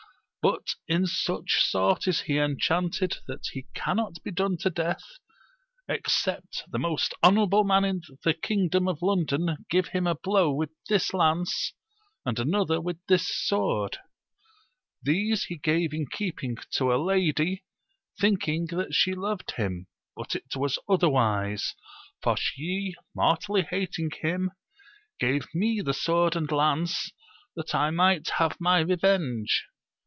But 0.43 0.73
in 0.87 1.05
such 1.05 1.63
sort 1.69 2.07
is 2.07 2.21
he 2.21 2.39
enchanted, 2.39 3.19
that 3.27 3.45
he 3.51 3.67
cannot 3.75 4.23
be 4.23 4.31
done 4.31 4.57
to 4.61 4.71
death 4.71 5.03
except 5.87 6.63
the 6.67 6.79
most 6.79 7.13
honourable 7.23 7.63
man 7.63 7.85
of 8.09 8.19
the 8.23 8.33
kingdom 8.33 8.87
of 8.87 9.01
Londft^iL 9.01 9.55
giye 9.71 9.87
him 9.89 10.07
a 10.07 10.15
blow 10.15 10.51
with 10.51 10.71
this 10.89 11.13
lance, 11.13 11.73
an^ 12.27 12.33
^iSiofOcifc^ 12.37 12.81
n^SJ:^ 12.81 12.97
this 13.07 13.27
sword: 13.27 13.99
these 15.03 15.43
he 15.43 15.57
gave 15.57 15.93
in 15.93 16.07
keepmg 16.07 16.31
\»o 16.57 16.85
^\3A:^ 16.85 16.87
^'Ottvs^ 16.87 16.87
190 16.87 16.93
AMADIS 16.97 17.61
OF 18.23 18.39
GAUL. 18.39 18.53
ing 18.55 18.65
that 18.79 18.93
she 18.95 19.13
loved 19.13 19.51
him; 19.57 19.85
but 20.15 20.33
it 20.33 20.55
was 20.55 20.79
otherwise, 20.89 21.75
for 22.23 22.35
she 22.35 22.95
mortally 23.13 23.61
hating 23.61 24.09
him 24.21 24.49
gave 25.19 25.45
me 25.53 25.81
the 25.81 25.93
sword 25.93 26.35
and 26.35 26.51
lance 26.51 27.11
that 27.55 27.75
I 27.75 27.91
might 27.91 28.27
have 28.39 28.57
my 28.59 28.79
revenge. 28.79 29.67